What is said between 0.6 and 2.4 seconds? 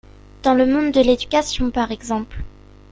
monde de l’éducation par exemple.